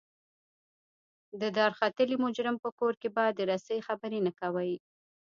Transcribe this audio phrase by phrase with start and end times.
[1.41, 4.73] د دارختلي مجرم په کور کې به د رسۍ خبرې نه کوئ.